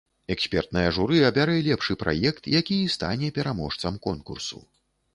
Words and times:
Экспертнае 0.35 0.85
журы 0.97 1.19
абярэ 1.27 1.59
лепшы 1.69 1.97
праект, 2.05 2.51
які 2.57 2.81
і 2.89 2.91
стане 2.97 3.33
пераможцам 3.39 4.05
конкурсу. 4.11 4.57